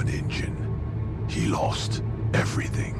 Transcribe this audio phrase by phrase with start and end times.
[0.00, 1.26] an engine.
[1.28, 2.02] He lost
[2.34, 2.94] everything.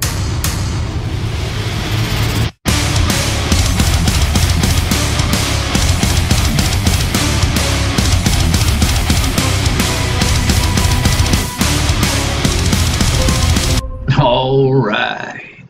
[14.19, 15.65] All right.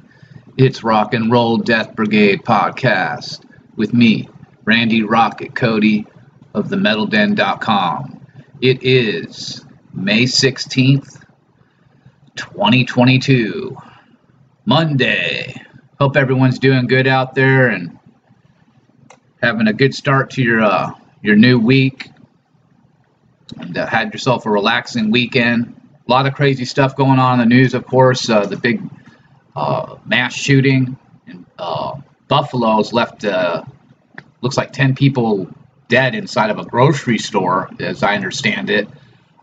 [0.57, 4.27] It's Rock and Roll Death Brigade podcast with me,
[4.65, 6.05] Randy Rocket Cody
[6.53, 8.19] of themetalden.com.
[8.61, 11.18] It is May 16th,
[12.39, 13.77] 2022,
[14.65, 15.61] Monday.
[15.99, 17.97] Hope everyone's doing good out there and
[19.41, 22.09] having a good start to your uh, your new week
[23.57, 25.75] and uh, had yourself a relaxing weekend
[26.09, 28.27] a lot of crazy stuff going on in the news, of course.
[28.31, 28.81] Uh, the big
[29.55, 33.63] uh, mass shooting in uh, Buffalo has left, uh,
[34.41, 35.47] looks like 10 people
[35.87, 38.87] dead inside of a grocery store, as I understand it.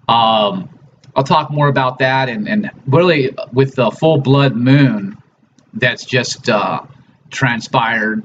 [0.08, 0.68] Um,
[1.16, 5.16] I'll talk more about that and, and really with the full blood moon
[5.74, 6.82] that's just uh,
[7.30, 8.22] transpired.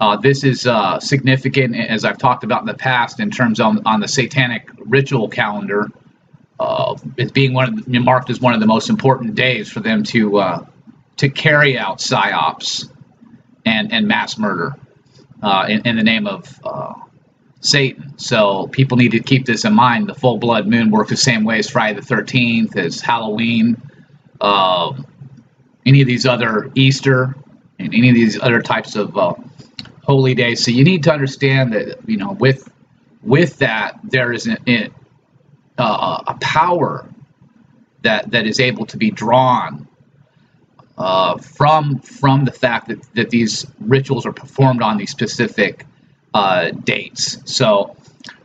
[0.00, 0.68] Uh, this is
[1.00, 5.28] significant, as I've talked about in the past, in terms of on the satanic ritual
[5.28, 5.90] calendar
[6.60, 9.80] uh, as being one of the, marked as one of the most important days for
[9.80, 10.66] them to uh,
[11.16, 12.88] to carry out psyops
[13.64, 14.74] and and mass murder
[15.42, 16.92] uh, in, in, the name of uh,
[17.60, 18.18] Satan.
[18.18, 20.08] So people need to keep this in mind.
[20.08, 23.80] The full blood moon works the same way as Friday the Thirteenth, as Halloween,
[24.40, 25.06] um,
[25.84, 27.36] any of these other Easter,
[27.78, 29.34] and any of these other types of uh,
[30.02, 30.64] holy days.
[30.64, 32.68] So you need to understand that you know with
[33.22, 34.92] with that there is an,
[35.76, 37.06] uh, a power
[38.02, 39.86] that that is able to be drawn
[40.96, 45.84] uh, from from the fact that, that these rituals are performed on these specific
[46.34, 47.38] uh, dates.
[47.44, 47.96] So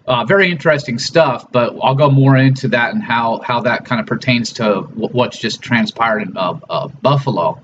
[0.07, 3.99] uh, very interesting stuff, but I'll go more into that and how, how that kind
[3.99, 7.61] of pertains to what's just transpired in uh, uh, Buffalo.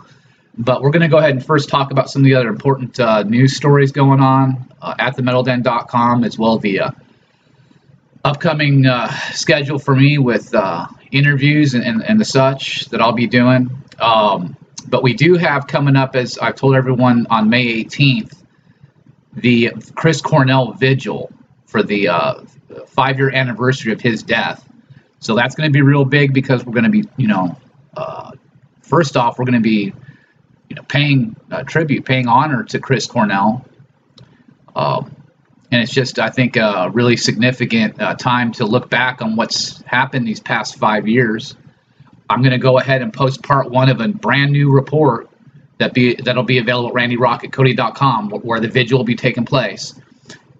[0.57, 2.99] But we're going to go ahead and first talk about some of the other important
[2.99, 6.81] uh, news stories going on uh, at themetalden.com as well the
[8.23, 8.85] upcoming
[9.33, 10.53] schedule for me with
[11.11, 13.69] interviews and, and, and, the such that I'll be doing.
[13.99, 14.55] Um,
[14.87, 18.40] but we do have coming up, as I've told everyone on May 18th,
[19.33, 21.31] the Chris Cornell Vigil
[21.65, 22.41] for the uh,
[22.87, 24.67] five year anniversary of his death.
[25.19, 27.55] So that's going to be real big because we're going to be, you know,
[27.95, 28.31] uh,
[28.81, 29.93] first off, we're going to be,
[30.69, 33.65] you know, paying uh, tribute, paying honor to Chris Cornell.
[34.75, 35.15] Um,
[35.71, 39.81] and it's just I think a really significant uh, time to look back on what's
[39.83, 41.55] happened these past five years.
[42.29, 45.29] I'm going to go ahead and post part one of a brand new report
[45.81, 49.95] that be that'll be available at randyrocketcody.com where the vigil will be taking place,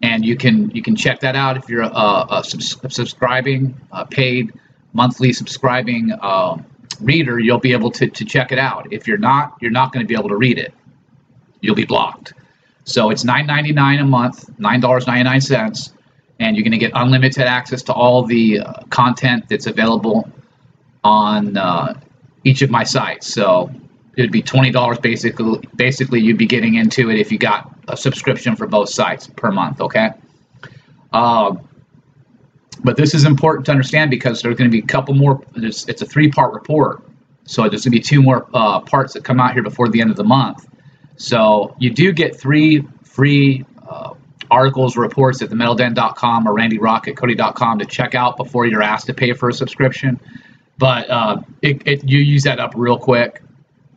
[0.02, 4.06] and you can you can check that out if you're a, a, a subscribing a
[4.06, 4.52] paid
[4.94, 6.58] monthly subscribing uh,
[7.00, 7.40] reader.
[7.40, 8.92] You'll be able to to check it out.
[8.92, 10.74] If you're not, you're not going to be able to read it.
[11.62, 12.34] You'll be blocked.
[12.84, 15.94] So it's $9.99 a month, $9.99,
[16.40, 20.28] and you're going to get unlimited access to all the uh, content that's available
[21.04, 21.94] on uh,
[22.44, 23.32] each of my sites.
[23.32, 23.70] So
[24.18, 25.60] it'd be $20 basically.
[25.76, 29.52] Basically, you'd be getting into it if you got a subscription for both sites per
[29.52, 29.82] month.
[29.82, 30.10] Okay.
[31.14, 31.56] Uh,
[32.84, 35.42] but this is important to understand because there's going to be a couple more.
[35.56, 37.04] It's, it's a three-part report,
[37.46, 40.02] so there's going to be two more uh, parts that come out here before the
[40.02, 40.68] end of the month.
[41.18, 44.16] So you do get three free uh,
[44.50, 49.50] articles, reports at themetalden.com or randyrocketcody.com to check out before you're asked to pay for
[49.50, 50.20] a subscription.
[50.78, 53.44] But uh, it, it, you use that up real quick,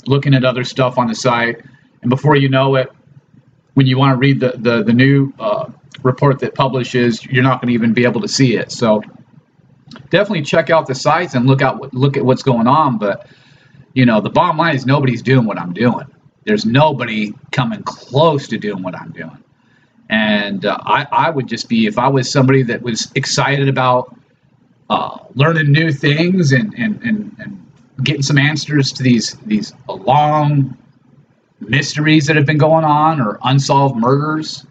[0.07, 1.63] looking at other stuff on the site,
[2.03, 2.91] and before you know it,
[3.75, 5.71] when you want to read the the, the new uh,
[6.03, 8.71] report that publishes, you're not going to even be able to see it.
[8.73, 9.03] So
[10.11, 12.99] definitely check out the sites and look out look at what's going on.
[12.99, 13.29] But
[13.95, 16.07] you know, the bottom line is nobody's doing what I'm doing.
[16.45, 19.43] There's nobody coming close to doing what I'm doing.
[20.11, 24.15] And uh, I, I would just be, if I was somebody that was excited about
[24.91, 27.64] uh, learning new things and, and, and, and
[28.03, 30.77] getting some answers to these, these long
[31.61, 34.67] mysteries that have been going on or unsolved murders,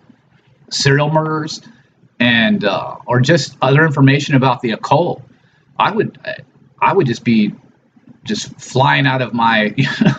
[0.70, 1.62] serial murders,
[2.20, 5.22] and uh, or just other information about the occult,
[5.78, 6.18] I would
[6.82, 7.54] I would just be
[8.24, 10.16] just flying out of my you know,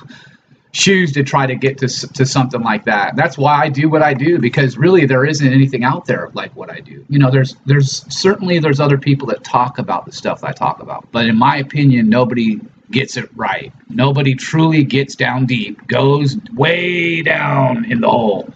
[0.74, 3.14] choose to try to get to, to something like that.
[3.14, 6.54] That's why I do what I do because really there isn't anything out there like
[6.56, 7.06] what I do.
[7.08, 10.80] You know, there's there's certainly there's other people that talk about the stuff I talk
[10.82, 12.60] about, but in my opinion, nobody
[12.90, 13.72] gets it right.
[13.88, 18.52] Nobody truly gets down deep, goes way down in the hole,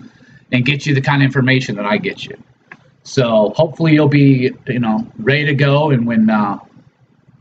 [0.51, 2.37] and gets you the kind of information that I get you.
[3.05, 6.59] So hopefully you'll be you know ready to go, and when uh,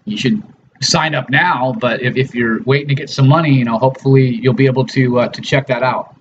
[0.05, 0.43] you should
[0.81, 4.27] sign up now, but if, if you're waiting to get some money, you know, hopefully
[4.27, 6.15] you'll be able to uh, to check that out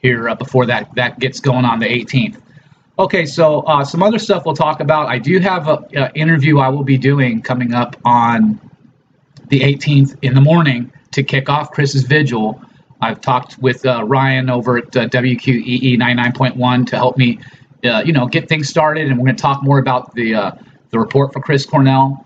[0.00, 2.40] here uh, before that that gets going on the 18th.
[2.98, 5.08] Okay, so uh, some other stuff we'll talk about.
[5.08, 8.60] I do have an interview I will be doing coming up on
[9.48, 12.60] the 18th in the morning to kick off Chris's vigil.
[13.00, 17.38] I've talked with uh, Ryan over at uh, WQEE 99.1 to help me,
[17.84, 20.58] uh, you know, get things started, and we're going to talk more about the
[20.90, 22.24] the report for Chris Cornell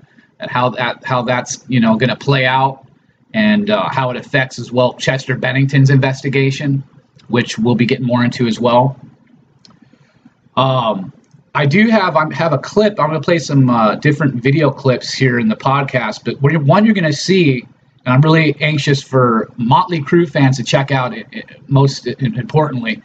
[0.51, 2.87] how that how that's you know going to play out
[3.35, 6.83] and uh, how it affects as well Chester Bennington's investigation,
[7.29, 9.01] which we'll be getting more into as well.
[10.57, 11.13] Um,
[11.55, 12.99] I do have I have a clip.
[12.99, 16.85] I'm going to play some uh, different video clips here in the podcast, but one
[16.85, 17.67] you're going to see,
[18.05, 21.15] and I'm really anxious for Motley Crue fans to check out.
[21.15, 23.03] It, it, most importantly,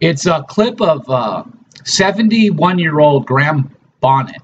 [0.00, 1.46] it's a clip of
[1.84, 4.40] 71 uh, year old Graham Bonnet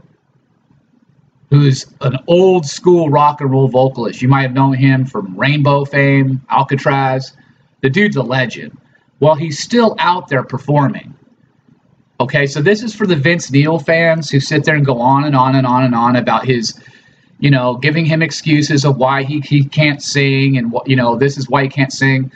[1.56, 4.20] who's an old school rock and roll vocalist.
[4.20, 7.32] You might have known him from Rainbow fame, Alcatrazz.
[7.80, 8.76] The dude's a legend.
[9.20, 11.14] Well, he's still out there performing.
[12.20, 15.24] Okay, so this is for the Vince Neil fans who sit there and go on
[15.24, 16.78] and on and on and on about his,
[17.40, 21.16] you know, giving him excuses of why he, he can't sing and what, you know,
[21.16, 22.30] this is why he can't sing.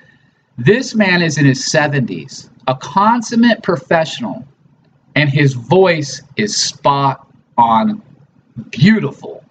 [0.59, 4.47] This man is in his 70s, a consummate professional,
[5.15, 7.27] and his voice is spot
[7.57, 8.03] on
[8.61, 9.45] beautiful.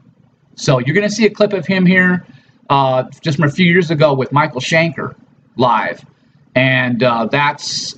[0.55, 2.25] So you're going to see a clip of him here
[2.69, 5.15] uh, just from a few years ago with Michael Schenker
[5.55, 6.05] live,
[6.55, 7.97] and uh, that's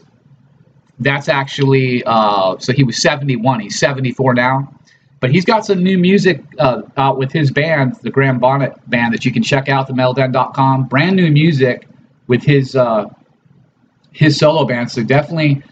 [0.99, 3.59] that's actually uh, so he was 71.
[3.59, 4.73] He's 74 now,
[5.19, 9.13] but he's got some new music uh, out with his band, the Graham Bonnet Band,
[9.13, 10.85] that you can check out the.
[10.89, 11.87] Brand new music
[12.27, 13.05] with his uh,
[14.11, 14.91] his solo band.
[14.91, 15.63] So definitely,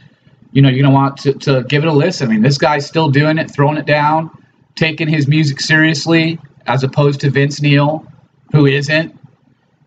[0.52, 2.30] you know, you're gonna want to give it a listen.
[2.30, 4.32] I mean, this guy's still doing it, throwing it down
[4.80, 8.06] taking his music seriously as opposed to Vince Neil,
[8.52, 9.18] who isn't.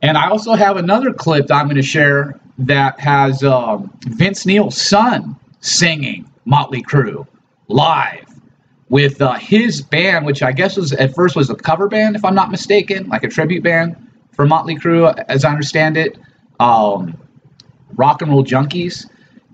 [0.03, 4.45] And I also have another clip that I'm going to share that has um, Vince
[4.45, 7.27] Neil's son singing Motley Crue
[7.69, 8.27] live
[8.89, 12.25] with uh, his band, which I guess was at first was a cover band, if
[12.25, 13.97] I'm not mistaken, like a tribute band
[14.33, 16.19] for Motley Crue, as I understand it.
[16.61, 17.17] Um,
[17.95, 19.09] rock and roll junkies.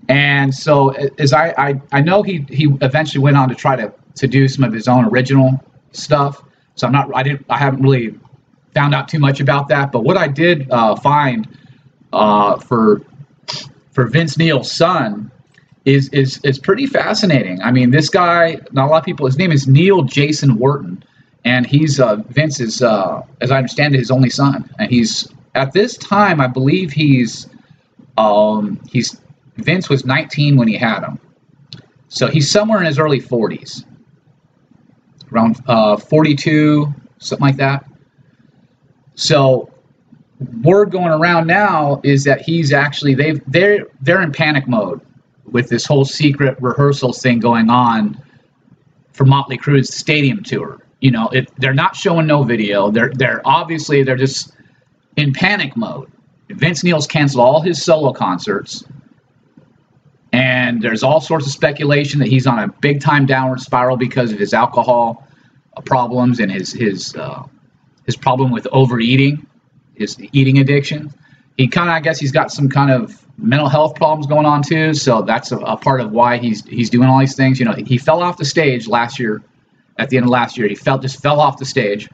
[0.09, 0.89] And so,
[1.19, 4.47] as I, I, I know he he eventually went on to try to to do
[4.47, 6.43] some of his own original stuff.
[6.75, 8.19] So I'm not, I didn't, I haven't really
[8.73, 9.91] found out too much about that.
[9.91, 11.47] But what I did uh, find
[12.11, 13.01] uh, for
[13.91, 15.31] for Vince Neil's son
[15.85, 17.61] is is is pretty fascinating.
[17.61, 19.27] I mean, this guy, not a lot of people.
[19.27, 21.03] His name is Neil Jason Wharton,
[21.45, 24.69] and he's uh, Vince's, uh, as I understand it, his only son.
[24.79, 27.47] And he's at this time, I believe he's
[28.17, 29.19] um, he's
[29.59, 31.19] Vince was 19 when he had him,
[32.07, 33.85] so he's somewhere in his early 40s
[35.31, 37.85] around uh, 42, something like that.
[39.15, 39.69] So
[40.61, 45.01] word going around now is that he's actually they've they're they're in panic mode
[45.45, 48.21] with this whole secret rehearsal thing going on
[49.11, 50.79] for Motley Crue's stadium tour.
[51.01, 52.91] You know, it, they're not showing no video.
[52.91, 54.53] They're they're obviously they're just
[55.17, 56.11] in panic mode.
[56.49, 58.83] Vince Neil's canceled all his solo concerts.
[60.31, 64.31] And there's all sorts of speculation that he's on a big time downward spiral because
[64.31, 65.27] of his alcohol
[65.75, 67.43] uh, problems and his his uh,
[68.05, 69.45] his problem with overeating,
[69.95, 71.13] his eating addiction.
[71.57, 74.61] He kind of, I guess, he's got some kind of mental health problems going on
[74.61, 74.93] too.
[74.93, 77.59] So that's a, a, part of why he's he's doing all these things.
[77.59, 79.41] You know, he fell off the stage last year.
[79.97, 82.07] At the end of last year, he fell just fell off the stage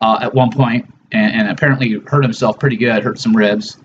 [0.00, 3.78] uh, at one point, and, and apparently hurt himself pretty good, hurt some ribs.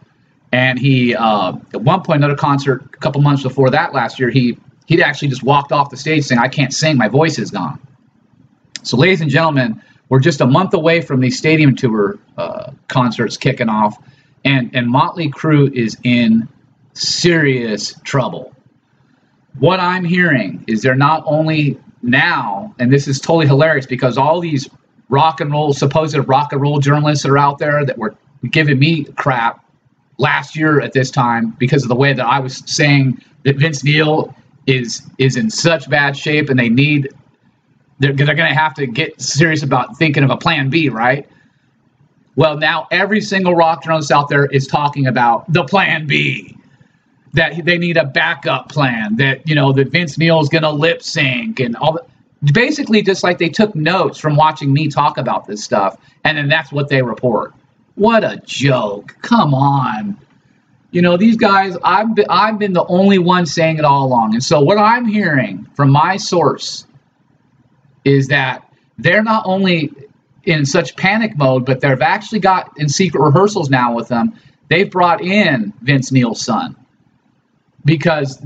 [0.55, 4.29] And he, uh, at one point, another concert a couple months before that last year,
[4.29, 7.51] he he'd actually just walked off the stage saying, "I can't sing, my voice is
[7.51, 7.77] gone."
[8.81, 13.35] So, ladies and gentlemen, we're just a month away from these stadium tour uh, concerts
[13.35, 13.97] kicking off,
[14.45, 16.47] and and Motley Crue is in
[16.93, 18.55] serious trouble.
[19.59, 24.39] What I'm hearing is they're not only now, and this is totally hilarious because all
[24.39, 24.69] these
[25.09, 28.15] rock and roll supposed rock and roll journalists that are out there that were
[28.51, 29.64] giving me crap
[30.17, 33.84] last year at this time because of the way that I was saying that Vince
[33.84, 34.34] Neil
[34.67, 37.10] is is in such bad shape and they need
[38.00, 41.27] they're, they're going to have to get serious about thinking of a plan B, right?
[42.36, 46.57] Well, now every single rock journalist out there is talking about the plan B.
[47.34, 49.17] That they need a backup plan.
[49.17, 52.00] That you know that Vince Neil is going to lip sync and all.
[52.53, 56.48] Basically, just like they took notes from watching me talk about this stuff, and then
[56.48, 57.53] that's what they report.
[57.96, 59.16] What a joke!
[59.22, 60.18] Come on.
[60.92, 64.34] You know, these guys, I've been, I've been the only one saying it all along.
[64.34, 66.88] And so, what I'm hearing from my source
[68.06, 68.64] is that
[68.98, 69.92] they're not only
[70.46, 74.34] in such panic mode, but they've actually got in secret rehearsals now with them.
[74.70, 76.75] They've brought in Vince Neil's son
[77.84, 78.42] because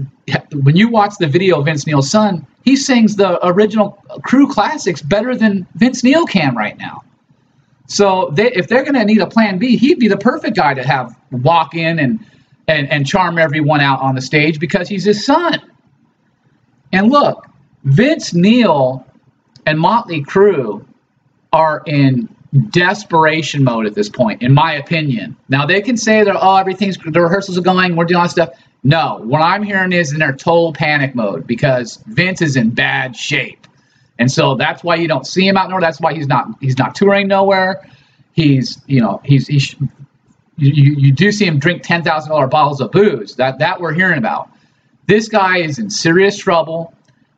[0.53, 5.01] when you watch the video of Vince Neil's son, he sings the original Crue classics
[5.01, 7.03] better than Vince Neil can right now.
[7.89, 10.75] So they, if they're going to need a plan B, he'd be the perfect guy
[10.75, 12.23] to have walk in and,
[12.67, 15.59] and, and charm everyone out on the stage because he's his son.
[16.93, 17.47] And look,
[17.83, 19.05] Vince Neil
[19.65, 20.85] and Motley Crue
[21.51, 22.29] are in
[22.69, 25.35] desperation mode at this point, in my opinion.
[25.49, 28.33] Now they can say that oh everything's the rehearsals are going, we're doing all this
[28.33, 28.49] stuff.
[28.83, 33.15] No, what I'm hearing is in their total panic mode because Vince is in bad
[33.15, 33.67] shape.
[34.19, 35.81] And so that's why you don't see him out nowhere.
[35.81, 37.81] That's why he's not he's not touring nowhere.
[38.33, 39.75] He's you know he's he's
[40.57, 43.35] you, you do see him drink ten thousand dollar bottles of booze.
[43.35, 44.49] That that we're hearing about.
[45.07, 46.93] This guy is in serious trouble.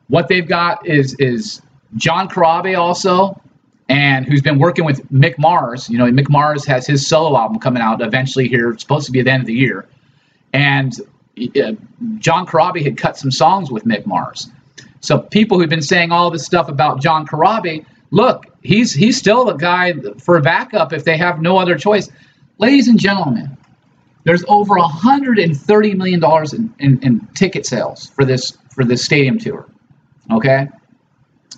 [0.08, 1.62] What they've got is is
[1.94, 3.40] John Corabi also,
[3.88, 5.88] and who's been working with Mick Mars.
[5.88, 8.70] You know, Mick Mars has his solo album coming out eventually here.
[8.70, 9.88] It's supposed to be at the end of the year,
[10.52, 11.72] and uh,
[12.18, 14.50] John Corabi had cut some songs with Mick Mars.
[15.02, 19.44] So people who've been saying all this stuff about John Corabi, look, he's he's still
[19.44, 22.08] the guy for backup if they have no other choice.
[22.58, 23.56] Ladies and gentlemen,
[24.24, 29.38] there's over 130 million dollars in, in, in ticket sales for this for this stadium
[29.38, 29.68] tour.
[30.30, 30.68] Okay,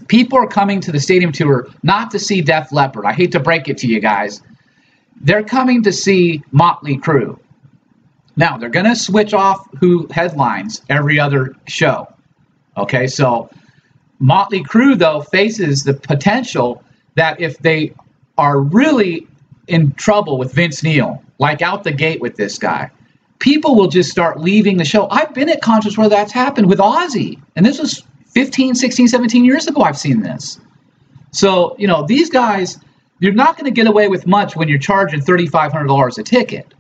[0.09, 3.05] people are coming to the stadium tour not to see Def Leppard.
[3.05, 4.43] I hate to break it to you guys.
[5.21, 7.39] They're coming to see Motley Crue.
[8.37, 12.09] Now they're going to switch off who headlines every other show.
[12.77, 13.51] Okay, so
[14.19, 16.83] Motley Crue, though, faces the potential
[17.15, 17.95] that if they
[18.39, 19.27] are really
[19.69, 22.91] in trouble with Vince Neil, like out the gate with this guy,
[23.39, 25.09] people will just start leaving the show.
[25.11, 29.45] I've been at concerts where that's happened with Ozzy, and this was 15, 16, 17
[29.45, 29.83] years ago.
[29.83, 30.59] I've seen this.
[31.31, 32.79] So, you know, these guys,
[33.21, 36.75] you're not going to get away with much when you're charging $3,500 a ticket.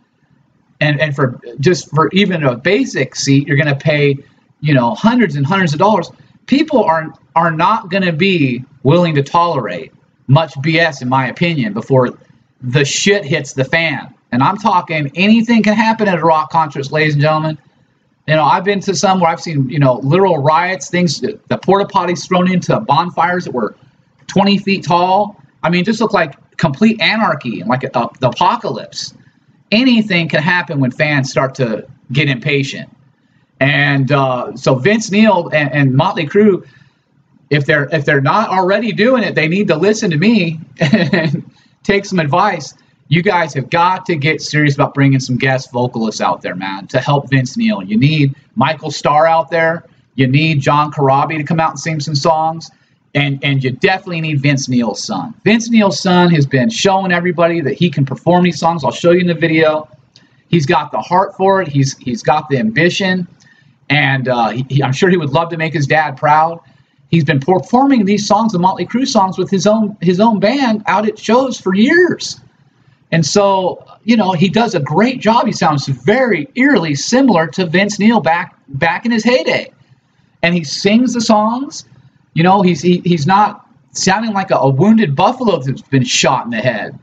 [0.80, 4.18] And, and for just for even a basic seat, you're going to pay
[4.64, 6.11] you know, hundreds and hundreds of dollars,
[6.47, 9.92] people are are not going to be willing to tolerate
[10.26, 12.18] much BS, in my opinion, before
[12.62, 14.14] the shit hits the fan.
[14.33, 17.59] And I'm talking anything can happen at a rock concert, ladies and gentlemen.
[18.26, 21.59] You know, I've been to some where I've seen, you know, literal riots, things, the
[21.59, 23.76] porta potties thrown into bonfires that were
[24.28, 25.37] 20 feet tall.
[25.62, 29.12] I mean, just look like complete anarchy, like a, a, the apocalypse.
[29.71, 32.88] Anything can happen when fans start to get impatient.
[33.64, 36.66] And uh, so Vince Neil and, and Motley Crue,
[37.49, 41.50] if they're if they're not already doing it, they need to listen to me and
[41.83, 42.75] take some advice.
[43.09, 46.88] You guys have got to get serious about bringing some guest vocalists out there, man,
[46.88, 47.83] to help Vince Neil.
[47.83, 49.85] You need Michael Starr out there.
[50.14, 52.71] You need John Corabi to come out and sing some songs.
[53.14, 55.35] And, and you definitely need Vince Neil's son.
[55.44, 58.85] Vince Neil's son has been showing everybody that he can perform these songs.
[58.85, 59.88] I'll show you in the video.
[60.49, 61.68] He's got the heart for it.
[61.68, 63.26] He's he's got the ambition
[63.88, 66.60] and uh, he, I'm sure he would love to make his dad proud.
[67.10, 70.82] He's been performing these songs, the Motley Crue songs, with his own his own band
[70.86, 72.40] out at shows for years,
[73.12, 75.46] and so you know he does a great job.
[75.46, 79.70] He sounds very eerily similar to Vince Neil back back in his heyday,
[80.42, 81.84] and he sings the songs.
[82.32, 86.44] You know, he's he, he's not sounding like a, a wounded buffalo that's been shot
[86.44, 86.98] in the head.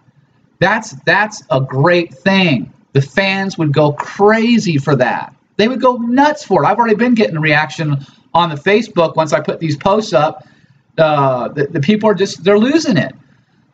[0.59, 2.73] That's that's a great thing.
[2.93, 5.33] The fans would go crazy for that.
[5.62, 6.68] They would go nuts for it.
[6.68, 8.03] I've already been getting a reaction
[8.34, 10.48] on the Facebook once I put these posts up.
[10.98, 13.13] Uh, the, the people are just they're losing it.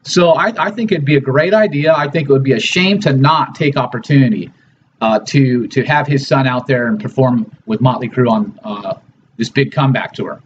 [0.01, 1.93] So I, I, think it'd be a great idea.
[1.95, 4.51] I think it would be a shame to not take opportunity
[4.99, 8.95] uh, to to have his son out there and perform with Motley Crue on uh,
[9.37, 10.41] this big comeback tour.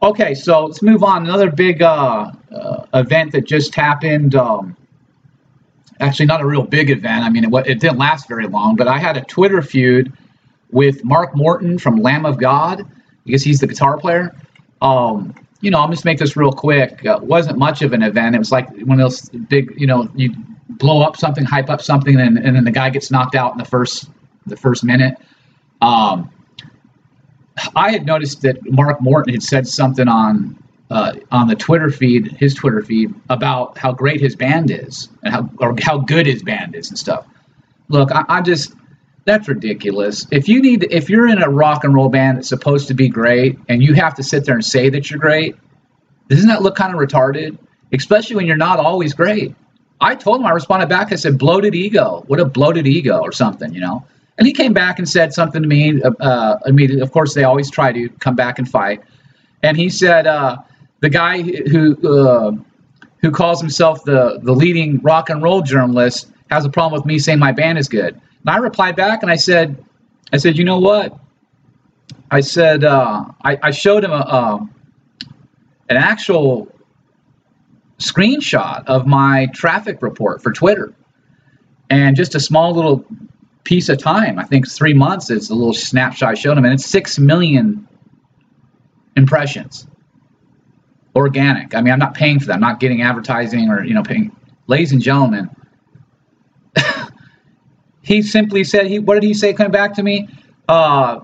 [0.00, 1.24] Okay, so let's move on.
[1.24, 4.36] Another big uh, uh, event that just happened.
[4.36, 4.76] Um,
[5.98, 7.24] actually, not a real big event.
[7.24, 10.12] I mean, it, it didn't last very long, but I had a Twitter feud
[10.70, 12.86] with Mark Morton from Lamb of God
[13.24, 14.34] because he's the guitar player.
[14.80, 17.04] Um, you know, I'll just make this real quick.
[17.04, 18.34] Uh, wasn't much of an event.
[18.34, 20.34] It was like one of those big, you know, you
[20.68, 23.58] blow up something, hype up something, and, and then the guy gets knocked out in
[23.58, 24.10] the first
[24.46, 25.16] the first minute.
[25.80, 26.30] Um,
[27.74, 32.32] I had noticed that Mark Morton had said something on uh, on the Twitter feed,
[32.38, 36.42] his Twitter feed, about how great his band is and how or how good his
[36.42, 37.26] band is and stuff.
[37.88, 38.74] Look, I, I just
[39.28, 40.26] that's ridiculous.
[40.30, 43.08] If you need, if you're in a rock and roll band that's supposed to be
[43.08, 45.56] great, and you have to sit there and say that you're great,
[46.28, 47.58] doesn't that look kind of retarded?
[47.92, 49.54] Especially when you're not always great.
[50.00, 52.24] I told him, I responded back, I said, bloated ego.
[52.26, 54.04] What a bloated ego, or something, you know.
[54.36, 57.02] And he came back and said something to me uh, uh immediately.
[57.02, 59.02] Of course, they always try to come back and fight.
[59.62, 60.58] And he said, uh,
[61.00, 62.52] the guy who uh,
[63.20, 67.18] who calls himself the the leading rock and roll journalist, has a problem with me
[67.18, 68.20] saying my band is good.
[68.40, 69.84] And I replied back and I said,
[70.32, 71.18] I said, you know what?
[72.30, 74.68] I said uh, I, I showed him a, a
[75.88, 76.68] an actual
[77.98, 80.92] screenshot of my traffic report for Twitter,
[81.88, 83.04] and just a small little
[83.64, 84.38] piece of time.
[84.38, 85.30] I think three months.
[85.30, 87.88] It's a little snapshot I showed him, and it's six million
[89.16, 89.86] impressions.
[91.16, 91.74] Organic.
[91.74, 92.54] I mean, I'm not paying for that.
[92.54, 94.34] I'm not getting advertising or you know paying.
[94.66, 95.48] Ladies and gentlemen,
[98.08, 98.98] he simply said he.
[98.98, 99.52] What did he say?
[99.52, 100.28] Coming back to me,
[100.66, 101.20] uh,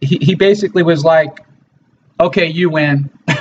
[0.00, 1.40] he he basically was like,
[2.18, 3.10] "Okay, you win."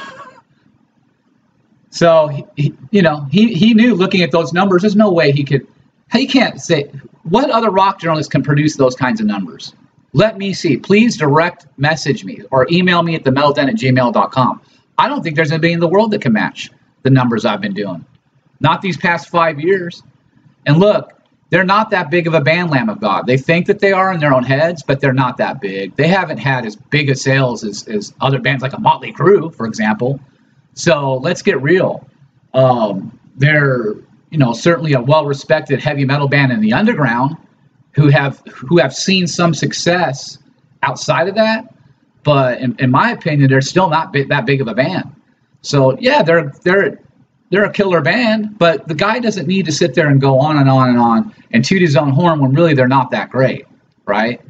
[1.90, 5.32] so he, he, you know he he knew looking at those numbers, there's no way
[5.32, 5.66] he could.
[6.12, 6.92] He can't say
[7.24, 9.74] what other rock journalist can produce those kinds of numbers.
[10.12, 10.76] Let me see.
[10.76, 14.62] Please direct message me or email me at themetalden at gmail.com.
[14.98, 16.70] I don't think there's anybody in the world that can match
[17.04, 18.06] the numbers I've been doing.
[18.60, 20.04] Not these past five years.
[20.66, 23.28] And look, they're not that big of a band, Lamb of God.
[23.28, 25.96] They think that they are in their own heads, but they're not that big.
[25.96, 29.54] They haven't had as big a sales as, as other bands like a Motley Crue,
[29.54, 30.20] for example.
[30.74, 32.08] So let's get real.
[32.54, 33.94] Um, they're,
[34.32, 37.38] you know, certainly a well-respected heavy metal band in the underground
[37.92, 40.40] who have who have seen some success
[40.82, 41.74] outside of that.
[42.24, 45.14] But in, in my opinion, they're still not that big of a band.
[45.62, 47.00] So yeah, they're they're
[47.54, 50.58] they're a killer band, but the guy doesn't need to sit there and go on
[50.58, 53.68] and on and on and toot his own horn when really they're not that great,
[54.06, 54.42] right?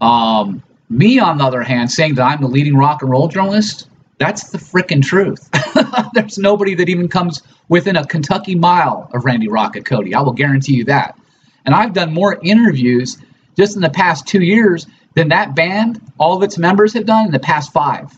[0.00, 3.90] Um, me, on the other hand, saying that I'm the leading rock and roll journalist,
[4.18, 5.50] that's the freaking truth.
[6.14, 10.14] There's nobody that even comes within a Kentucky mile of Randy Rocket Cody.
[10.14, 11.18] I will guarantee you that.
[11.64, 13.18] And I've done more interviews
[13.56, 14.86] just in the past two years
[15.16, 18.16] than that band, all of its members have done in the past five.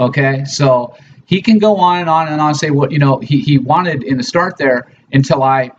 [0.00, 0.96] Okay, so
[1.32, 3.56] he can go on and on and on and say what you know he, he
[3.56, 5.70] wanted in the start there until I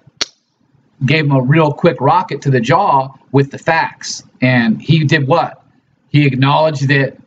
[1.06, 4.24] gave him a real quick rocket to the jaw with the facts.
[4.42, 5.63] And he did what?
[6.10, 7.18] He acknowledged that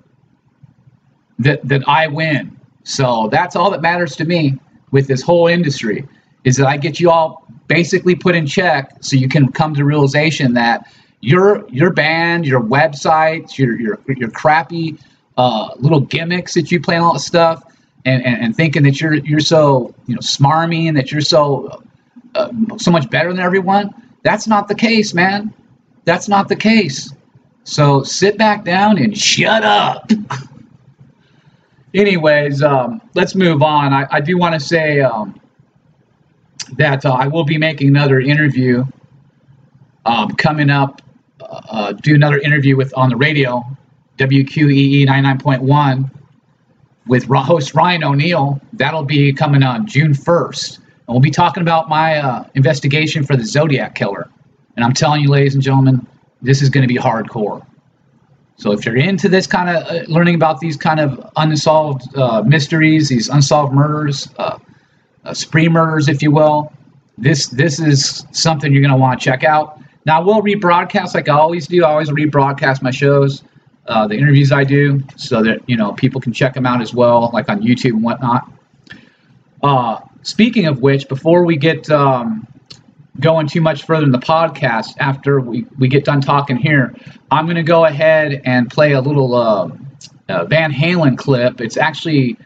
[1.38, 2.58] that that I win.
[2.82, 4.58] So that's all that matters to me
[4.90, 6.04] with this whole industry
[6.42, 9.84] is that I get you all basically put in check so you can come to
[9.84, 14.98] realization that your your band, your websites, your your your crappy
[15.36, 17.62] uh, little gimmicks that you play and all that stuff,
[18.06, 21.82] and, and, and thinking that you're you're so you know smarmy and that you're so
[22.34, 23.92] uh, so much better than everyone.
[24.22, 25.52] That's not the case, man.
[26.04, 27.12] That's not the case.
[27.64, 30.10] So sit back down and shut up.
[31.94, 33.92] Anyways, um, let's move on.
[33.92, 35.40] I, I do want to say um,
[36.76, 38.84] that uh, I will be making another interview
[40.04, 41.02] um, coming up.
[41.40, 43.64] Uh, uh do another interview with on the radio,
[44.18, 46.10] WQEE 99.1
[47.06, 48.60] with host Ryan O'Neill.
[48.72, 50.78] That'll be coming on June 1st.
[50.78, 54.28] And we'll be talking about my uh, investigation for the Zodiac Killer.
[54.76, 56.06] And I'm telling you, ladies and gentlemen,
[56.42, 57.64] this is going to be hardcore.
[58.56, 62.42] So if you're into this kind of uh, learning about these kind of unsolved uh,
[62.42, 64.58] mysteries, these unsolved murders, uh,
[65.24, 66.72] uh, spree murders, if you will,
[67.18, 69.80] this this is something you're going to want to check out.
[70.04, 71.84] Now, I will rebroadcast like I always do.
[71.84, 73.42] I always rebroadcast my shows
[73.88, 76.92] uh, the interviews I do, so that you know people can check them out as
[76.92, 78.50] well, like on YouTube and whatnot.
[79.62, 82.46] Uh, speaking of which, before we get um,
[83.20, 86.94] going too much further in the podcast, after we, we get done talking here,
[87.30, 89.70] I'm going to go ahead and play a little uh,
[90.28, 91.60] uh, Van Halen clip.
[91.60, 92.36] It's actually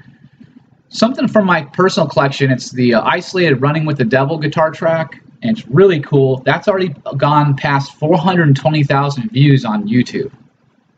[0.90, 2.50] something from my personal collection.
[2.50, 6.42] It's the uh, isolated "Running with the Devil" guitar track, and it's really cool.
[6.44, 10.30] That's already gone past 420,000 views on YouTube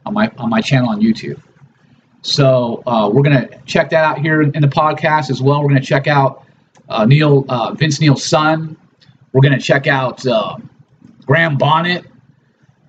[0.07, 1.41] on my on my channel on YouTube.
[2.23, 5.63] So uh, we're gonna check that out here in the podcast as well.
[5.63, 6.45] We're gonna check out
[6.89, 8.77] uh, Neil uh, Vince Neil's son.
[9.33, 10.57] We're gonna check out uh,
[11.27, 12.05] Graham Bonnet.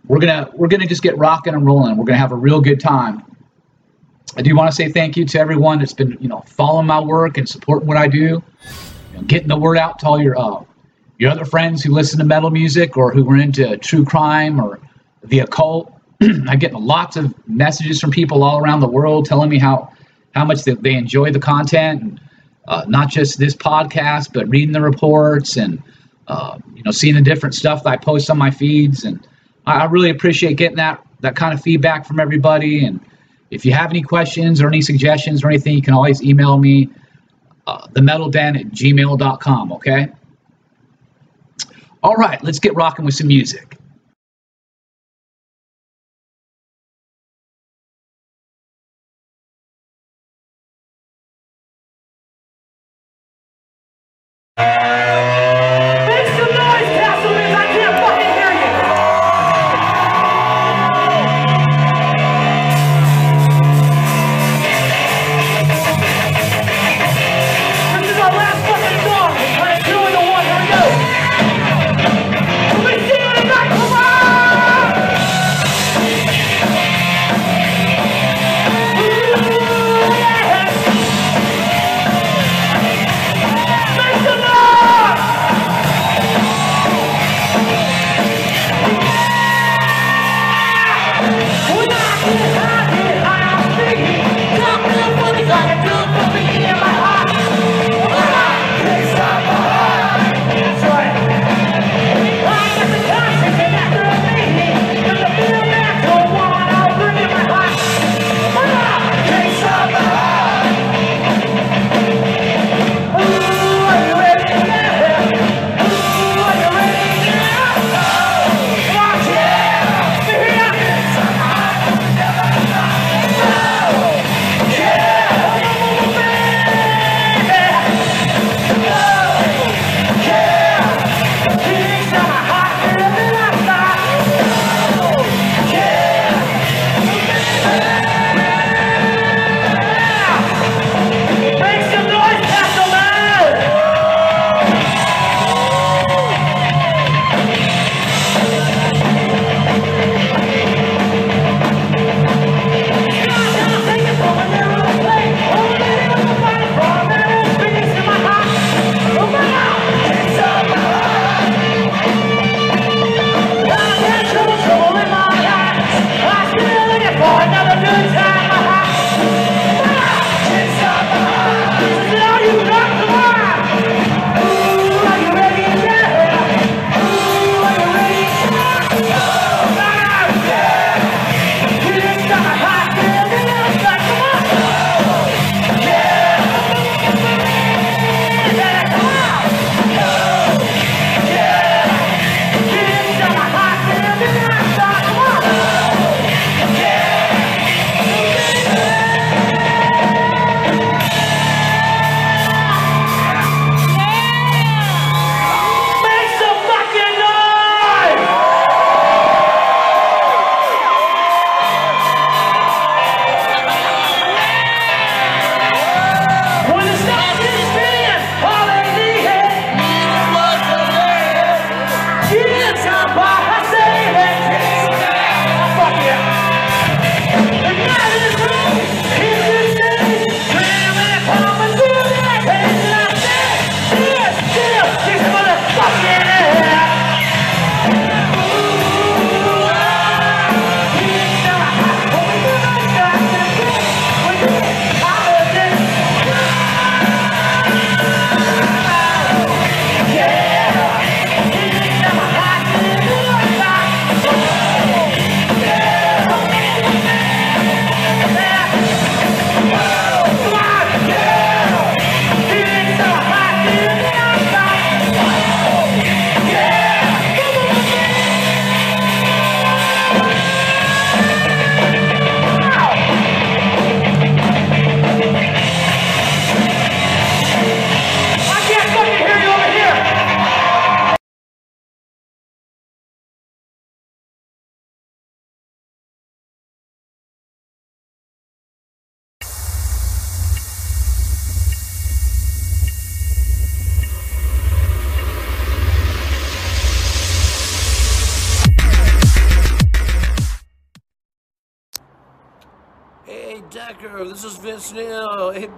[0.08, 1.98] We're gonna we're gonna just get rocking and rolling.
[1.98, 3.24] We're gonna have a real good time.
[4.36, 7.00] I do want to say thank you to everyone that's been you know following my
[7.00, 8.44] work and supporting what I do, you
[9.14, 10.64] know, getting the word out to all your uh,
[11.18, 14.80] your other friends who listen to metal music or who are into true crime or
[15.24, 15.92] the occult
[16.48, 19.92] I get lots of messages from people all around the world telling me how
[20.34, 22.22] how much they, they enjoy the content, and
[22.68, 25.82] uh, not just this podcast, but reading the reports and
[26.28, 29.26] uh, you know seeing the different stuff that I post on my feeds, and
[29.66, 32.86] I, I really appreciate getting that that kind of feedback from everybody.
[32.86, 33.00] And
[33.52, 36.90] if you have any questions or any suggestions or anything, you can always email me,
[37.68, 39.72] uh, themetalden at gmail.com.
[39.74, 40.08] Okay.
[42.02, 43.78] All right, let's get rocking with some music.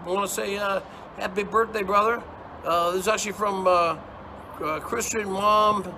[0.06, 0.82] Hey, want to say uh,
[1.18, 2.22] happy birthday, brother.
[2.64, 3.98] Uh, this is actually from uh,
[4.62, 5.92] uh, Christian mom,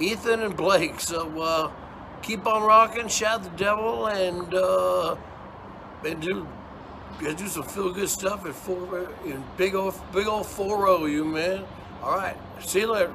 [0.00, 0.98] Ethan and Blake.
[0.98, 1.70] So uh,
[2.22, 5.16] keep on rocking, shout the devil, and uh,
[6.04, 6.48] and do
[7.20, 11.24] do some feel good stuff in four in big old big old four o you
[11.24, 11.64] man.
[12.02, 13.12] All right, see you later.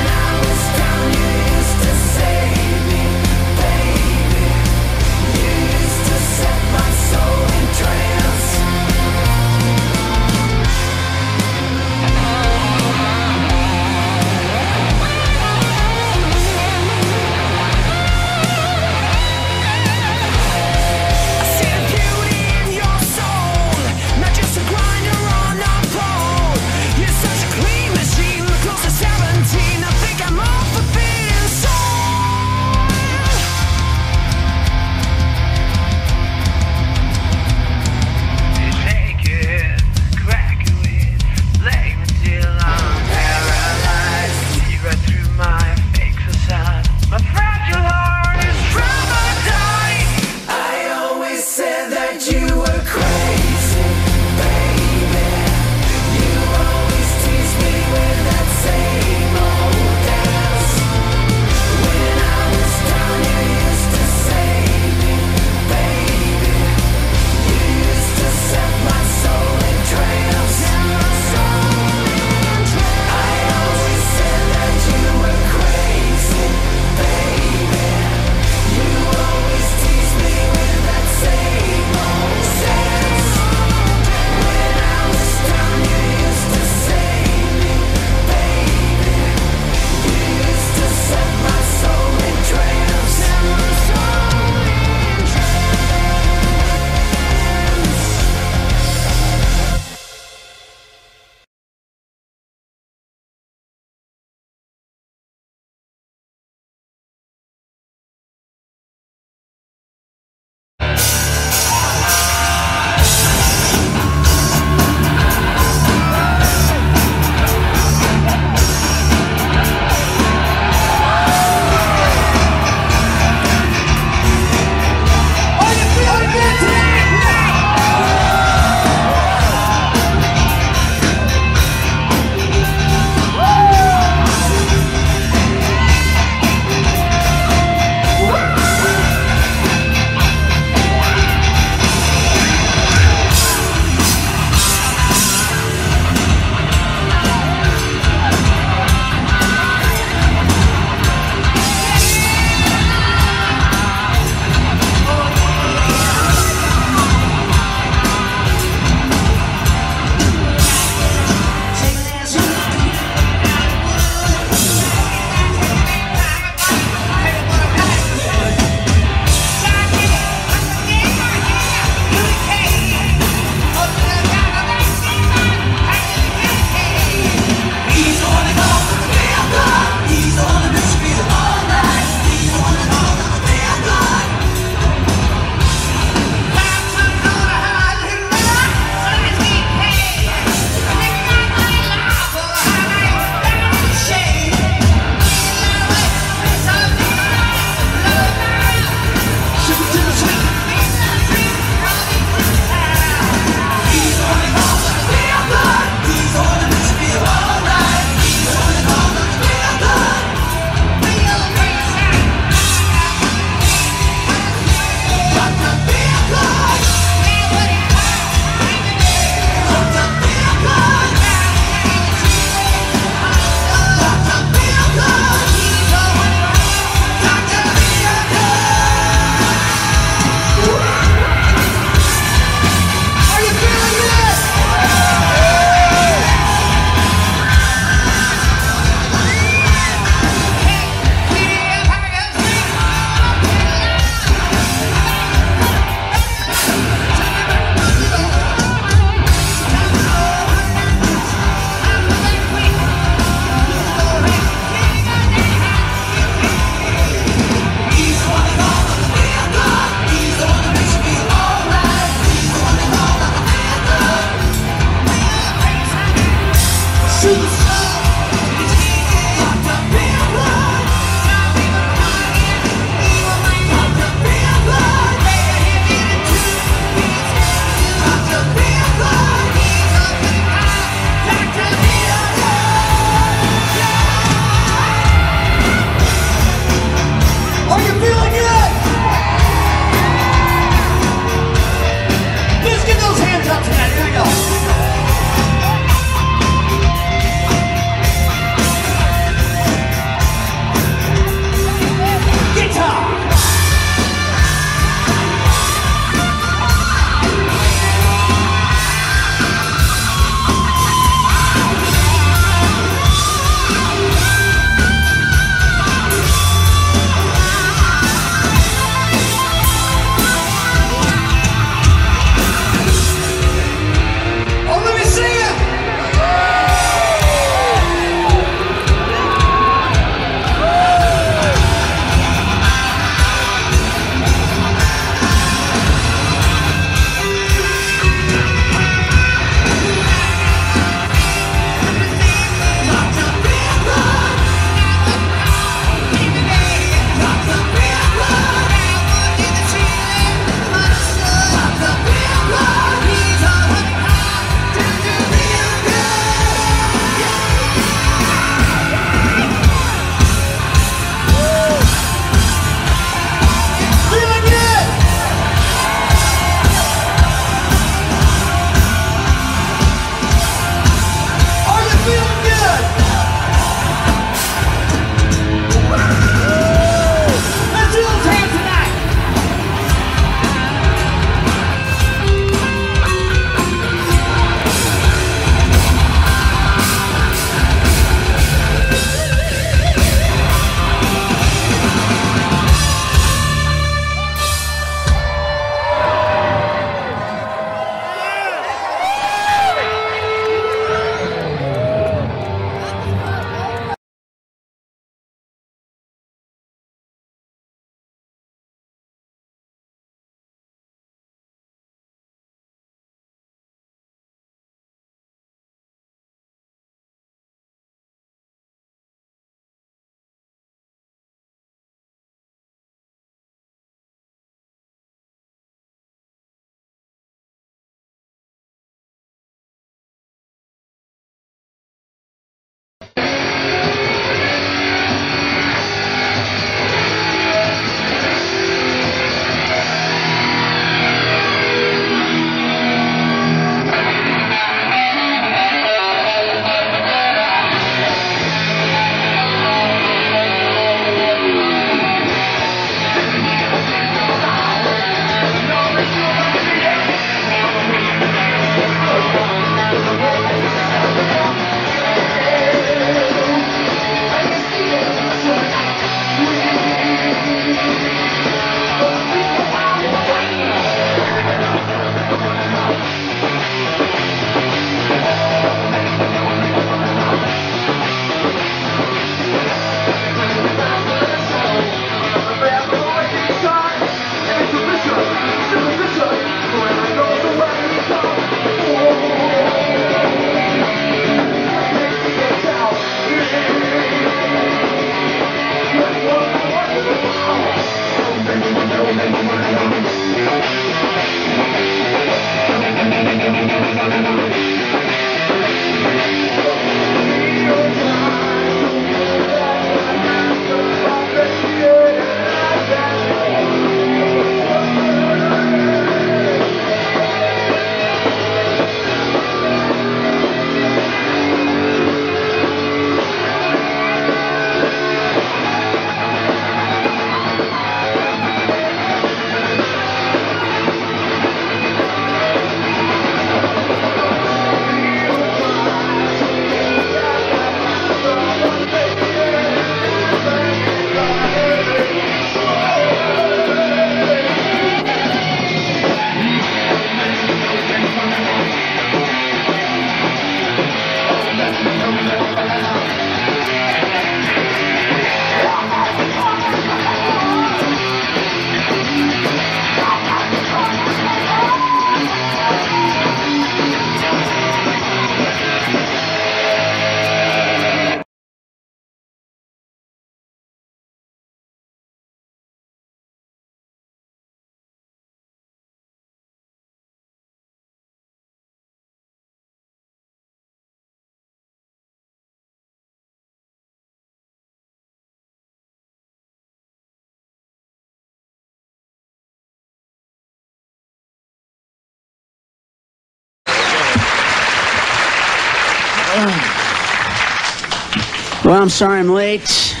[598.72, 599.94] Well, I'm sorry I'm late.
[599.94, 600.00] I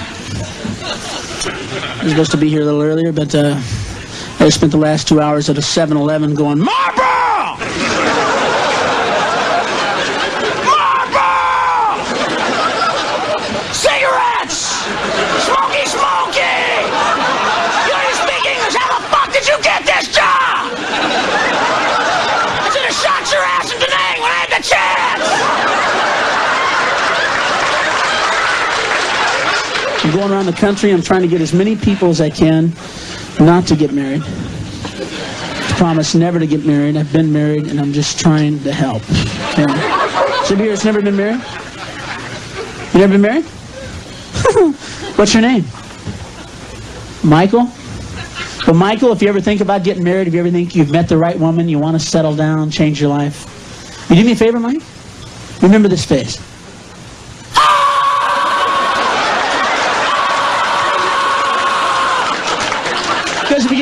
[2.02, 3.60] was supposed to be here a little earlier, but uh,
[4.38, 7.11] I spent the last two hours at a 7-Eleven going, Marlboro!
[30.22, 30.92] Going around the country.
[30.92, 32.72] I'm trying to get as many people as I can
[33.40, 34.22] not to get married.
[34.22, 36.96] I promise never to get married.
[36.96, 39.02] I've been married, and I'm just trying to help.
[39.02, 39.66] Okay?
[40.44, 41.40] Somebody here that's never been married?
[42.94, 43.44] You never been married?
[45.16, 45.64] What's your name?
[47.24, 47.68] Michael?
[48.64, 51.08] Well, Michael, if you ever think about getting married, if you ever think you've met
[51.08, 54.36] the right woman, you want to settle down, change your life, you do me a
[54.36, 54.82] favor, Mike?
[55.62, 56.40] Remember this face.
[63.52, 63.72] Because if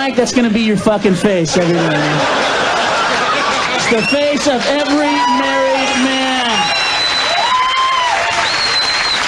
[0.00, 1.76] Mike, that's going to be your fucking face every.
[3.76, 6.48] It's the face of every married man.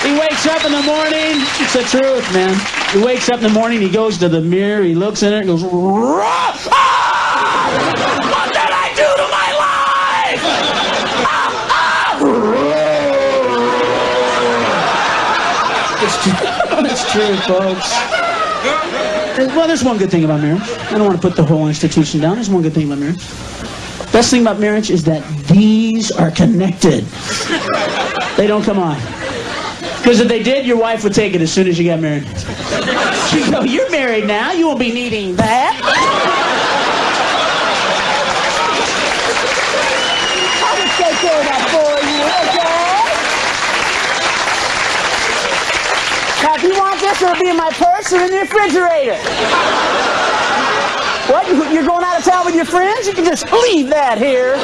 [0.01, 1.45] He wakes up in the morning.
[1.61, 2.57] It's the truth, man.
[2.91, 3.83] He wakes up in the morning.
[3.83, 4.83] He goes to the mirror.
[4.83, 6.57] He looks in it and goes, "Rah!
[6.71, 7.69] Ah!
[8.33, 10.41] What did I do to my life?
[11.29, 12.17] Ah, ah!"
[16.01, 16.33] It's true.
[16.87, 18.22] It's true, folks.
[19.35, 20.61] Well, there's one good thing about marriage.
[20.63, 22.35] I don't want to put the whole institution down.
[22.35, 23.27] There's one good thing about marriage.
[24.13, 27.05] Best thing about marriage is that these are connected.
[28.37, 28.97] They don't come on.
[29.99, 32.27] Because if they did, your wife would take it as soon as you got married.
[33.31, 34.53] She'd go, you're married now.
[34.53, 35.79] You won't be needing that.
[46.43, 49.17] Now, if you want this, it'll be in my purse in the refrigerator.
[51.33, 51.47] What?
[51.49, 53.07] You- You're going out of town with your friends?
[53.07, 54.55] You can just leave that here.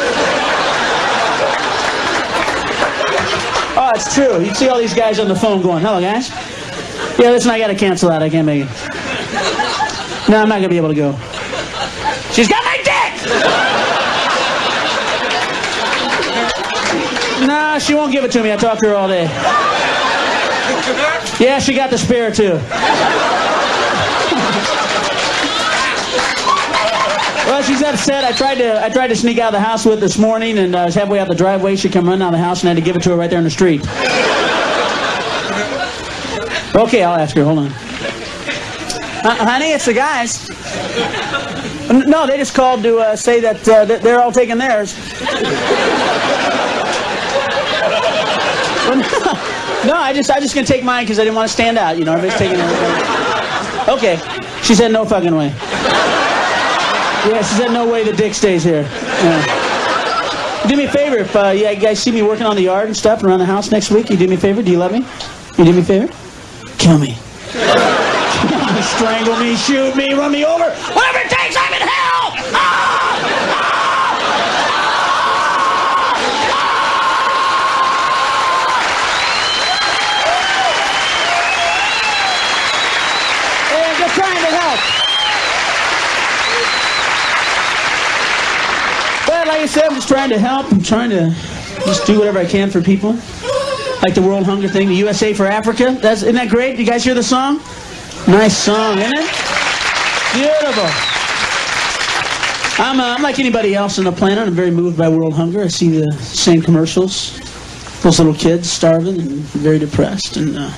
[3.80, 4.40] Oh, it's true.
[4.44, 6.30] You see all these guys on the phone going, hello, guys.
[7.18, 8.22] Yeah, listen, I got to cancel out.
[8.22, 8.68] I can't make it.
[10.28, 11.12] No, I'm not going to be able to go.
[12.32, 13.48] She's got my dick!
[17.46, 18.52] No, she won't give it to me.
[18.52, 19.24] I talked to her all day.
[21.40, 22.58] Yeah, she got the spare too.
[27.62, 28.24] She's upset.
[28.24, 30.74] I tried to I tried to sneak out of the house with this morning, and
[30.74, 31.76] uh, I was halfway out the driveway.
[31.76, 33.16] She come running out of the house, and I had to give it to her
[33.16, 33.80] right there in the street.
[36.74, 37.44] Okay, I'll ask her.
[37.44, 37.66] Hold on.
[37.66, 40.48] Uh, honey, it's the guys.
[42.08, 44.94] No, they just called to uh, say that uh, they're all taking theirs.
[49.86, 51.98] No, I just I just gonna take mine because I didn't want to stand out.
[51.98, 53.94] You know, everybody's taking everything.
[53.94, 54.18] Okay.
[54.62, 55.54] She said no fucking way.
[57.26, 58.82] Yeah, she said no way the dick stays here.
[58.82, 60.66] Yeah.
[60.68, 62.96] Do me a favor, if uh, you guys see me working on the yard and
[62.96, 64.62] stuff around the house next week, you do me a favor?
[64.62, 65.04] Do you love me?
[65.58, 66.12] You do me a favor?
[66.78, 67.14] Kill me.
[68.82, 70.70] Strangle me, shoot me, run me over.
[70.70, 72.32] Whatever it takes, I'm in hell!
[72.54, 72.88] Ah!
[89.58, 90.70] Like I said, I'm just trying to help.
[90.70, 91.34] I'm trying to
[91.84, 93.14] just do whatever I can for people.
[94.04, 95.98] Like the World Hunger thing, the USA for Africa.
[96.00, 96.78] That's isn't that great?
[96.78, 97.56] You guys hear the song?
[98.28, 99.28] Nice song, isn't it?
[100.32, 100.86] Beautiful.
[102.80, 104.46] I'm, uh, I'm like anybody else on the planet.
[104.46, 105.62] I'm very moved by world hunger.
[105.64, 107.36] I see the same commercials.
[108.02, 110.36] Those little kids starving and very depressed.
[110.36, 110.70] And uh,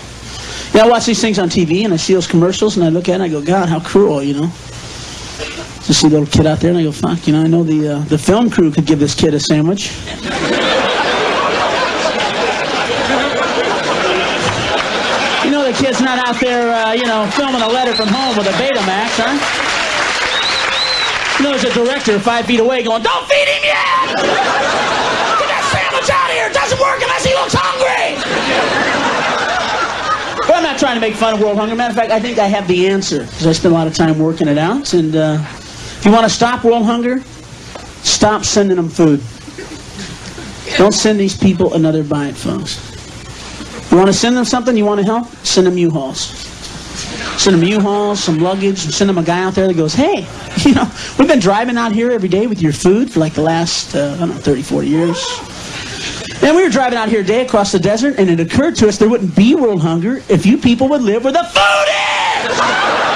[0.73, 3.11] yeah, I watch these things on TV and I see those commercials and I look
[3.11, 4.51] at it and I go, God, how cruel, you know.
[5.91, 7.65] Just see a little kid out there and I go, fuck, you know, I know
[7.65, 9.91] the uh, the film crew could give this kid a sandwich.
[15.43, 18.39] You know the kid's not out there, uh, you know, filming a letter from home
[18.39, 19.35] with a Betamax, huh?
[21.39, 24.15] You know there's a director five feet away going, don't feed him yet!
[24.15, 26.47] Get that sandwich out of here!
[26.47, 28.15] It doesn't work unless he looks hungry!
[30.47, 31.75] But I'm not trying to make fun of world hunger.
[31.75, 33.95] Matter of fact, I think I have the answer because I spent a lot of
[33.95, 34.95] time working it out.
[34.95, 35.43] And uh,
[36.01, 37.21] if you want to stop world hunger,
[38.01, 39.21] stop sending them food.
[40.79, 42.81] Don't send these people another bite, folks.
[43.91, 44.75] You want to send them something?
[44.79, 45.27] You want to help?
[45.45, 46.21] Send them U-Hauls.
[47.39, 48.83] Send them U-Hauls, some luggage.
[48.85, 50.27] And send them a guy out there that goes, hey,
[50.65, 53.43] you know, we've been driving out here every day with your food for like the
[53.43, 55.23] last, uh, I don't know, 30, 40 years.
[56.43, 58.97] And we were driving out here today across the desert, and it occurred to us
[58.97, 61.89] there wouldn't be world hunger if you people would live where the food
[62.49, 63.07] is!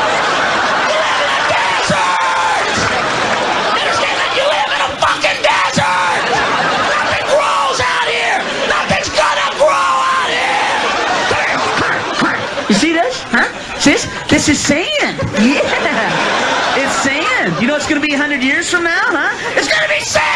[14.35, 14.49] this?
[14.49, 15.17] Is sand!
[15.39, 16.77] Yeah!
[16.77, 17.63] It's sand!
[17.63, 19.31] You know it's gonna be 100 years from now, huh?
[19.57, 20.34] It's gonna be sand!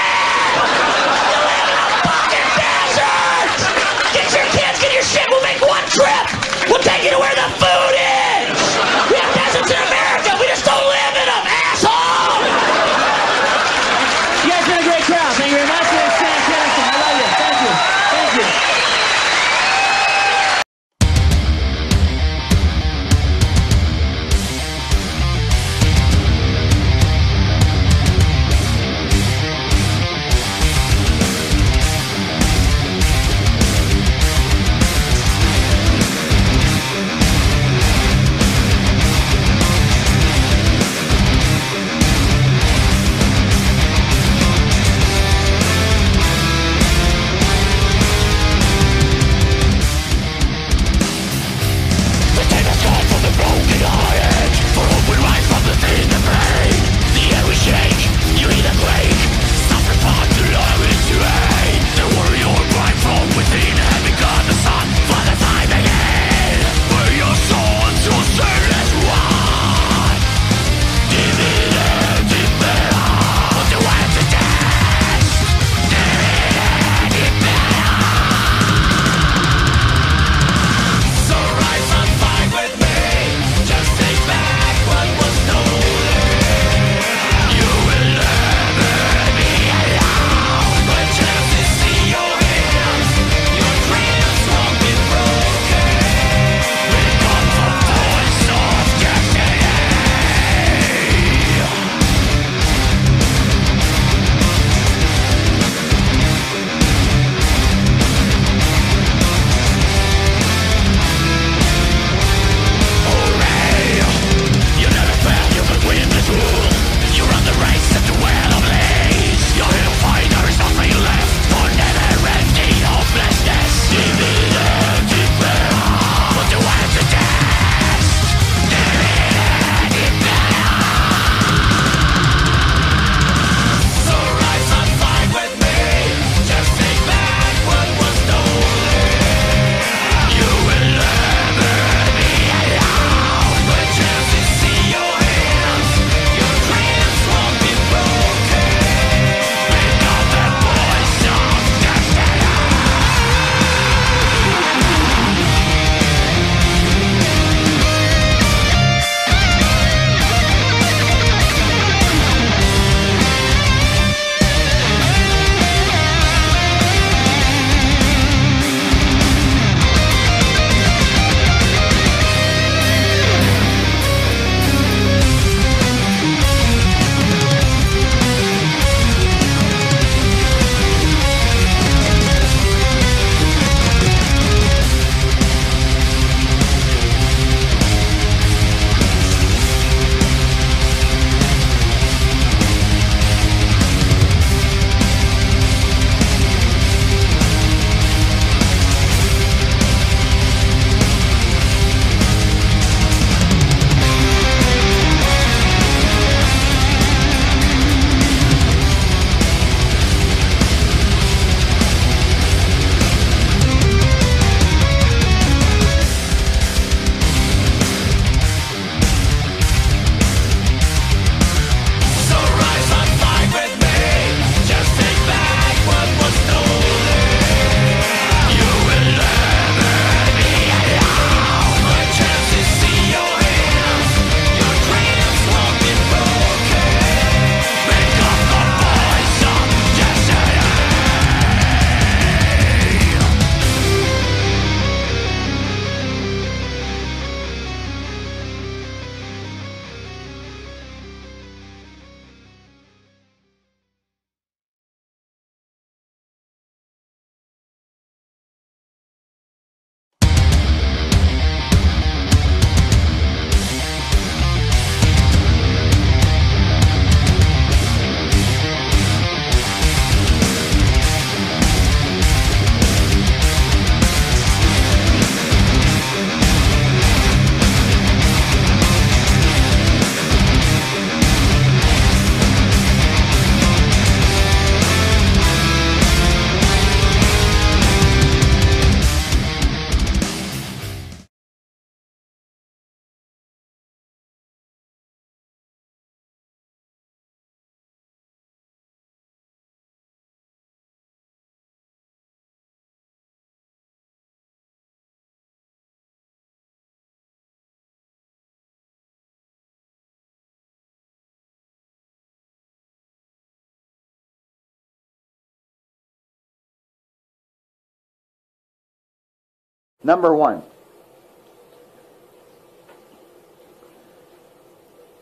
[320.02, 320.62] Number one.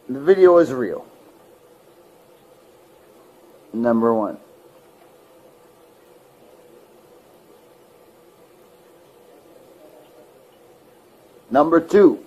[0.09, 1.05] The video is real.
[3.73, 4.39] Number one.
[11.51, 12.23] Number two.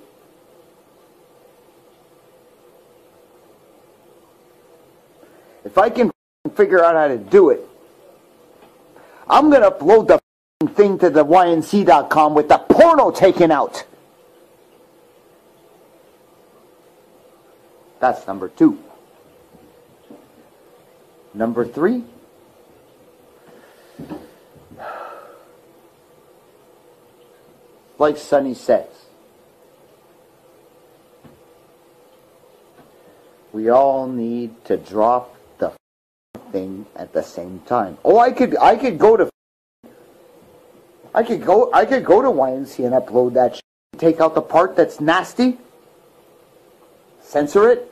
[5.64, 6.12] If I can
[6.56, 7.62] figure out how to do it,
[9.30, 10.19] I'm going to upload the
[10.68, 13.86] thing to the YNC.com with the porno taken out.
[18.02, 18.78] That's number two.
[21.34, 22.04] Number three.
[27.98, 28.88] Like Sonny says,
[33.54, 35.72] we all need to drop the
[36.52, 37.98] thing at the same time.
[38.04, 39.30] Oh, I could, I could go to,
[41.20, 43.60] I could go, I could go to YNC and upload that.
[43.98, 45.58] Take out the part that's nasty.
[47.20, 47.92] Censor it.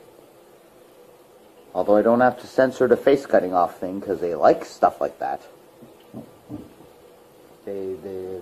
[1.74, 4.98] Although I don't have to censor the face cutting off thing because they like stuff
[5.02, 5.42] like that.
[7.66, 8.40] They, they,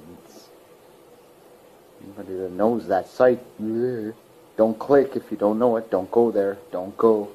[2.05, 5.91] anybody that knows that site, don't click if you don't know it.
[5.91, 6.59] Don't go there.
[6.71, 7.31] Don't go.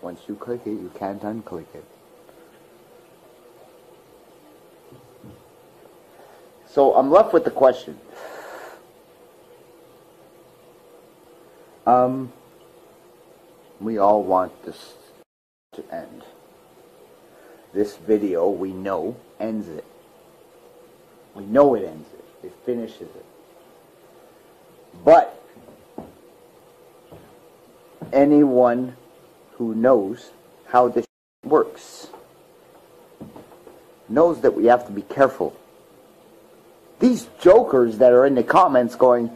[0.00, 1.84] Once you click it, you can't unclick it.
[6.72, 8.00] So I'm left with the question.
[11.84, 12.32] Um,
[13.78, 14.94] we all want this
[15.74, 16.22] to end.
[17.74, 19.84] This video, we know, ends it.
[21.34, 22.46] We know it ends it.
[22.46, 23.26] It finishes it.
[25.04, 25.42] But
[28.14, 28.96] anyone
[29.56, 30.30] who knows
[30.68, 31.04] how this
[31.44, 32.08] works
[34.08, 35.54] knows that we have to be careful.
[37.02, 39.28] These jokers that are in the comments going,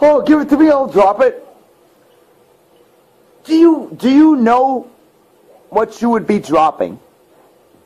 [0.00, 1.44] "Oh, give it to me, I'll drop it."
[3.42, 4.86] Do you do you know
[5.68, 7.00] what you would be dropping?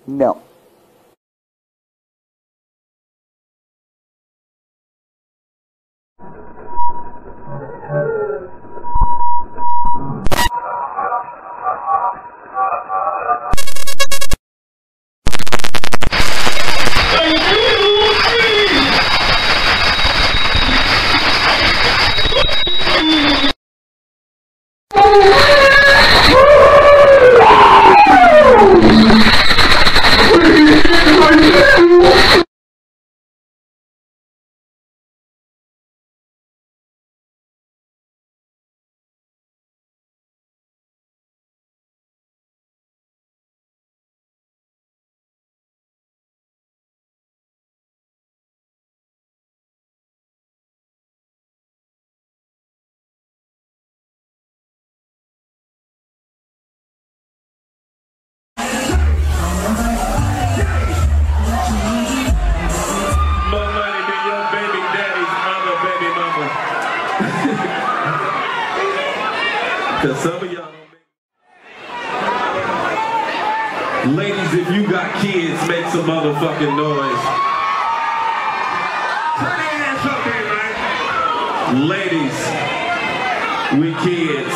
[0.07, 0.43] No.
[70.07, 70.87] Cause some of y'all don't
[74.07, 74.17] make...
[74.17, 77.23] Ladies, if you got kids, make some motherfucking noise.
[79.35, 81.89] Turn hands up here, man.
[81.89, 82.39] Ladies,
[83.83, 84.55] with kids,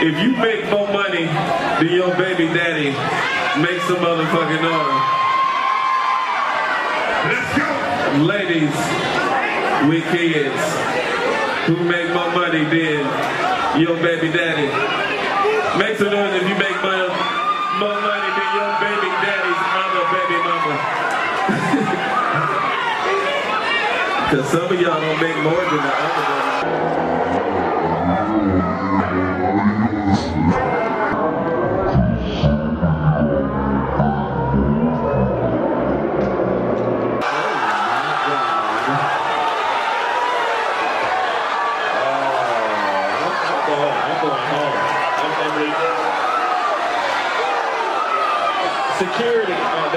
[0.00, 1.26] if you make more money
[1.84, 2.96] than your baby daddy,
[3.60, 5.04] make some motherfucking noise.
[7.28, 7.68] Let's go.
[8.24, 8.72] Ladies
[9.86, 10.62] with kids
[11.66, 14.66] who make more money than your baby daddy.
[15.78, 17.08] Make some noise if you make money,
[17.82, 20.74] more money than your baby daddy's other baby mama.
[24.30, 26.22] Cause some of y'all don't make more than the other
[30.68, 30.83] baby.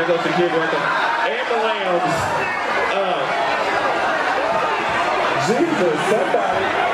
[0.08, 0.80] Goes security right there.
[1.36, 2.04] Ambulance.
[2.96, 3.28] Uh,
[5.48, 6.87] Jesus, somebody.